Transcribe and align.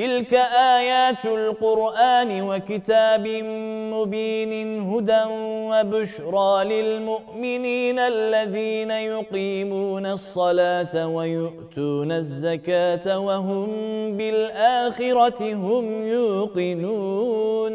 تلك 0.00 0.34
آيات 0.78 1.24
القرآن 1.24 2.42
وكتاب 2.42 3.26
مبين 3.94 4.52
هدى 4.80 5.22
وبشرى 5.70 6.64
للمؤمنين 6.64 7.98
الذين 7.98 8.90
يقيمون 8.90 10.06
الصلاة 10.06 11.08
ويؤتون 11.08 12.12
الزكاة 12.12 13.18
وهم 13.18 13.68
بالآخرة 14.16 15.54
هم 15.54 16.02
يوقنون. 16.02 17.74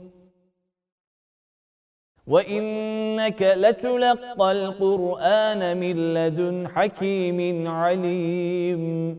وإنك 2.27 3.41
لتلقى 3.57 4.51
القرآن 4.51 5.77
من 5.77 6.13
لدن 6.13 6.67
حكيم 6.67 7.67
عليم 7.67 9.17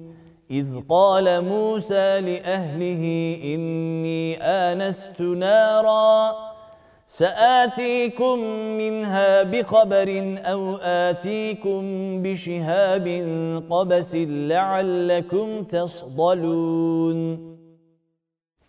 إذ 0.50 0.66
قال 0.88 1.44
موسى 1.44 2.20
لأهله 2.20 3.04
إني 3.44 4.36
آنست 4.42 5.20
نارا 5.20 6.32
سآتيكم 7.06 8.38
منها 8.78 9.42
بخبر 9.42 10.38
أو 10.44 10.76
آتيكم 10.76 11.82
بشهاب 12.22 13.06
قبس 13.70 14.14
لعلكم 14.14 15.62
تصطلون 15.64 17.51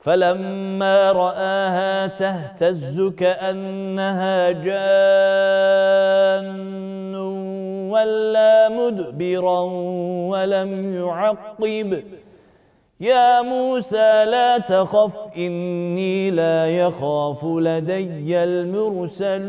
فلما 0.00 1.12
رآها 1.12 2.06
تهتز 2.06 3.00
كأنها 3.16 4.50
جان 4.50 4.78
ولا 7.90 8.68
مدبرا 8.68 9.60
ولم 10.30 10.94
يعقب. 10.94 12.02
يا 13.00 13.42
موسى 13.42 14.24
لا 14.24 14.58
تخف 14.58 15.12
إني 15.36 16.30
لا 16.30 16.66
يخاف 16.78 17.44
لدي 17.44 18.44
المرسلون. 18.44 19.48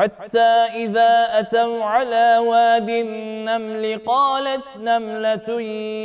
حتى 0.00 0.52
إذا 0.74 1.28
أتوا 1.38 1.84
على 1.84 2.38
واد 2.38 2.90
النمل 2.90 4.00
قالت 4.06 4.76
نملة 4.78 5.60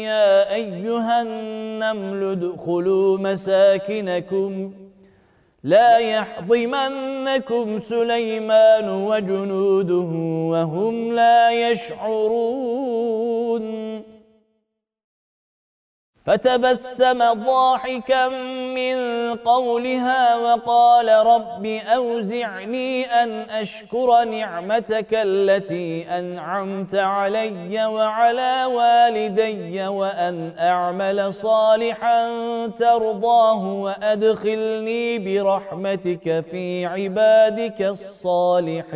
يا 0.06 0.54
أيها 0.56 1.22
النمل 1.22 2.24
ادخلوا 2.32 3.18
مساكنكم 3.18 4.72
لا 5.64 5.98
يحضمنكم 5.98 7.80
سليمان 7.80 8.90
وجنوده 8.90 10.12
وهم 10.52 11.14
لا 11.14 11.52
يشعرون 11.52 13.35
فتبسم 16.26 17.34
ضاحكا 17.34 18.28
من 18.76 18.98
قولها 19.36 20.36
وقال 20.38 21.10
رب 21.10 21.66
أوزعني 21.96 23.06
أن 23.06 23.30
أشكر 23.62 24.24
نعمتك 24.24 25.08
التي 25.12 26.06
أنعمت 26.20 26.96
علي 26.96 27.86
وعلى 27.86 28.66
والدي 28.66 29.88
وأن 29.88 30.52
أعمل 30.60 31.34
صالحا 31.34 32.28
ترضاه 32.68 33.74
وأدخلني 33.74 35.20
برحمتك 35.20 36.46
في 36.52 36.86
عبادك 36.86 37.82
الصالحين. 37.82 38.96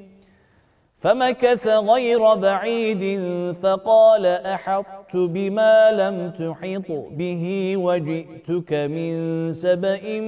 فمكث 1.01 1.67
غير 1.67 2.35
بعيد 2.35 3.21
فقال 3.63 4.25
أحطت 4.25 5.15
بما 5.15 5.91
لم 5.91 6.31
تحط 6.31 6.91
به 7.11 7.73
وجئتك 7.77 8.73
من 8.73 9.53
سبأ 9.53 10.19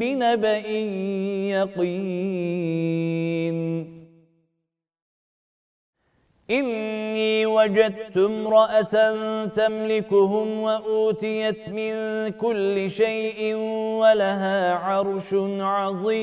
بنبأ 0.00 0.66
يقين. 1.52 3.58
إني 6.50 7.46
وجدت 7.46 8.16
امرأة 8.16 9.14
تملكهم 9.46 10.60
وأوتيت 10.60 11.68
من 11.68 11.92
كل 12.28 12.90
شيء 12.90 13.54
ولها 14.00 14.74
عرش 14.74 15.34
عظيم. 15.60 16.22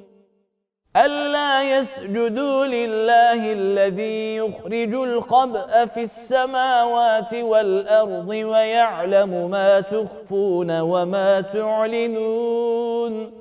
ألا 0.95 1.79
يسجدوا 1.79 2.65
لله 2.65 3.53
الذي 3.53 4.35
يخرج 4.35 4.93
الخبأ 4.93 5.85
في 5.85 6.03
السماوات 6.03 7.33
والأرض 7.33 8.29
ويعلم 8.29 9.49
ما 9.49 9.79
تخفون 9.79 10.79
وما 10.79 11.41
تعلنون. 11.41 13.31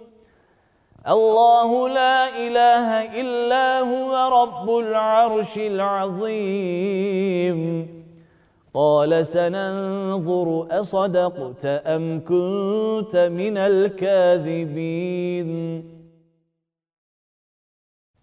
الله 1.08 1.88
لا 1.88 2.29
إله 2.29 3.20
إلا 3.20 3.81
هو 3.81 4.43
رب 4.43 4.79
العرش 4.79 5.58
العظيم. 5.58 6.79
قال 8.75 9.26
سننظر 9.26 10.67
أصدقت 10.70 11.67
أم 11.67 12.25
كنت 12.25 13.17
من 13.17 13.58
الكاذبين. 13.58 14.70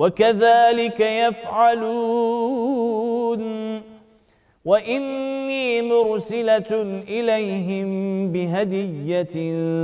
وكذلك 0.00 1.00
يفعلون. 1.00 3.42
وإني 4.64 5.82
مرسلة 5.82 6.82
إليهم 7.08 7.88
بهدية 8.32 9.34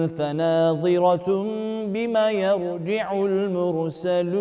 فناظرة 0.06 1.46
بما 1.86 2.30
يرجع 2.30 3.12
المرسلون. 3.12 4.36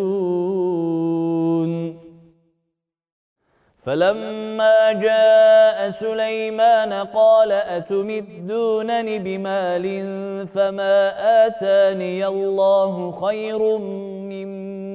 فلما 3.86 4.94
جاء 4.94 5.90
سليمان 5.90 6.94
قال 6.94 7.52
أتمدونني 7.52 9.20
بمال 9.20 9.86
فما 10.48 11.14
آتاني 11.46 12.28
الله 12.28 13.12
خير 13.12 13.78
مما 14.32 14.95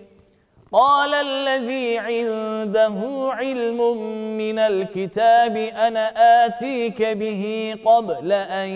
قال 0.73 1.13
الذي 1.13 1.97
عنده 1.97 3.29
علم 3.31 3.97
من 4.37 4.59
الكتاب 4.59 5.57
أنا 5.57 6.13
آتيك 6.45 7.03
به 7.03 7.75
قبل 7.85 8.31
أن 8.31 8.69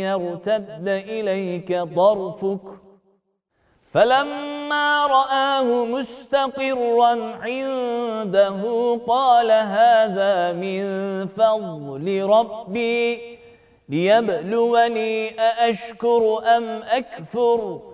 يرتد 0.00 0.88
إليك 0.88 1.78
طرفك. 1.96 2.60
فلما 3.88 5.06
رآه 5.06 5.84
مستقرا 5.84 7.12
عنده 7.40 8.60
قال 9.06 9.50
هذا 9.50 10.52
من 10.52 10.82
فضل 11.28 12.22
ربي 12.22 13.20
ليبلوني 13.88 15.40
أأشكر 15.40 16.42
أم 16.56 16.82
أكفر؟ 16.82 17.93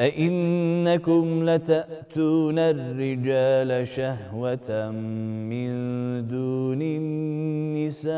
أئنكم 0.00 1.50
لتأتون 1.50 2.58
الرجال 2.58 3.86
شهوة 3.86 4.90
من 5.50 5.70
دون 6.26 6.82
النساء 6.82 8.10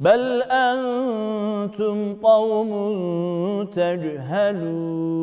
بل 0.00 0.42
أنتم 0.42 2.14
قوم 2.14 2.72
تجهلون 3.64 5.22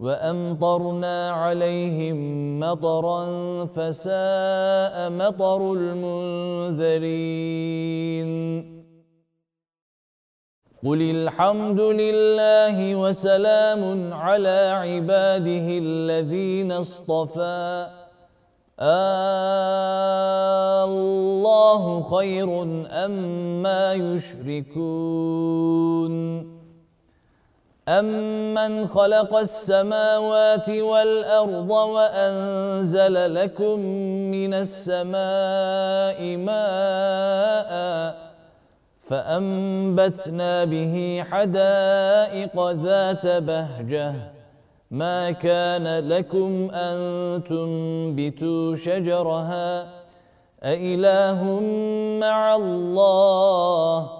وأمطرنا 0.00 1.30
عليهم 1.30 2.16
مطرا 2.60 3.24
فساء 3.64 5.10
مطر 5.10 5.72
المنذرين. 5.72 7.10
قل 10.86 11.00
الحمد 11.02 11.80
لله 11.80 12.96
وسلام 12.96 14.12
على 14.14 14.72
عباده 14.74 15.66
الذين 15.84 16.72
اصطفى. 16.72 17.88
الله 20.88 22.02
خير 22.02 22.62
أما 23.04 23.94
يشركون. 23.94 25.40
أمن 27.90 28.88
خلق 28.88 29.36
السماوات 29.36 30.68
والأرض 30.70 31.70
وأنزل 31.70 33.34
لكم 33.34 33.78
من 34.30 34.54
السماء 34.54 36.36
ماء 36.36 37.70
فأنبتنا 39.00 40.64
به 40.64 41.24
حدائق 41.30 42.70
ذات 42.70 43.26
بهجة. 43.26 44.14
ما 44.90 45.30
كان 45.30 46.08
لكم 46.08 46.70
أن 46.70 46.98
تنبتوا 47.48 48.76
شجرها؟ 48.76 49.86
أإله 50.62 51.60
مع 52.20 52.56
الله 52.56 54.19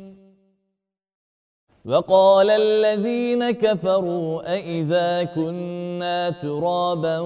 وقال 1.85 2.49
الذين 2.49 3.51
كفروا 3.51 4.53
أئذا 4.53 5.23
كنا 5.23 6.29
ترابا 6.29 7.19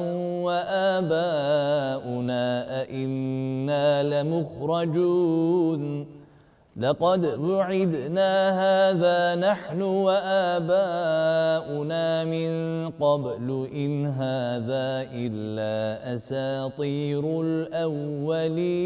وآباؤنا 0.48 2.46
أئنا 2.82 4.04
لمخرجون 4.04 6.06
لقد 6.78 7.26
وعدنا 7.26 8.32
هذا 8.64 9.36
نحن 9.36 9.82
وآباؤنا 9.82 10.64
من 12.24 12.50
قبل 13.00 13.68
إن 13.76 14.06
هذا 14.06 15.08
إلا 15.14 16.16
أساطير 16.16 17.42
الأولين 17.42 18.86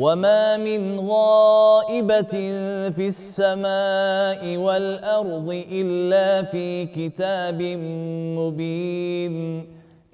وما 0.00 0.56
من 0.56 1.00
غائبة 1.00 2.32
في 2.96 3.06
السماء 3.06 4.56
والأرض 4.56 5.64
إلا 5.72 6.42
في 6.42 6.86
كتاب 6.86 7.62
مبين 8.38 9.64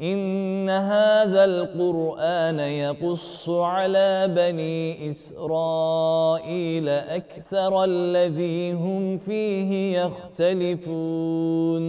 إن 0.03 0.70
هذا 0.70 1.44
القرآن 1.44 2.61
يقص 2.61 3.49
على 3.49 4.29
بني 4.37 5.11
إسرائيل 5.11 6.88
أكثر 6.88 7.85
الذي 7.85 8.72
هم 8.72 9.18
فيه 9.18 9.99
يختلفون 10.03 11.87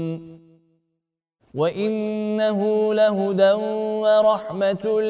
وإنه 1.54 2.94
لهدى 2.94 3.52
ورحمة 4.04 5.02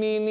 للمؤمنين 0.00 0.30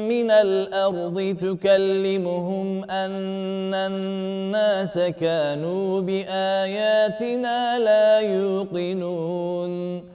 من 0.09 0.31
الأرض 0.31 1.35
تكلمهم 1.41 2.83
أن 2.83 3.73
الناس 3.73 4.99
كانوا 4.99 6.01
بآياتنا 6.01 7.79
لا 7.79 8.19
يوقنون 8.19 10.14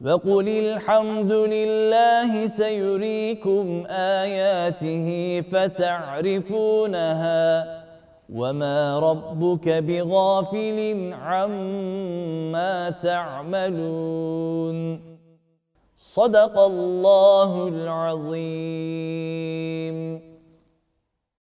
وقل 0.00 0.48
الحمد 0.48 1.32
لله 1.32 2.46
سيريكم 2.46 3.84
آياته 3.90 5.40
فتعرفونها 5.52 7.04
وما 8.32 8.98
ربك 8.98 9.68
بغافل 9.68 11.12
عما 11.12 12.90
تعملون. 12.90 14.76
صدق 15.98 16.58
الله 16.58 17.68
العظيم. 17.68 18.70